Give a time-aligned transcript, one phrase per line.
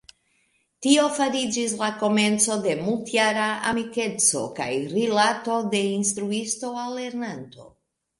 [0.83, 7.69] Tio fariĝis la komenco de multjara amikeco kaj rilato de instruisto al lernanto.